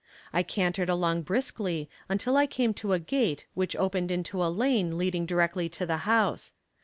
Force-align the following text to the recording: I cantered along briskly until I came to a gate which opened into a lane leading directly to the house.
I 0.33 0.41
cantered 0.41 0.89
along 0.89 1.21
briskly 1.21 1.87
until 2.09 2.35
I 2.35 2.47
came 2.47 2.73
to 2.73 2.93
a 2.93 2.97
gate 2.99 3.45
which 3.53 3.75
opened 3.75 4.09
into 4.09 4.43
a 4.43 4.49
lane 4.49 4.97
leading 4.97 5.27
directly 5.27 5.69
to 5.69 5.85
the 5.85 5.97
house. 6.09 6.53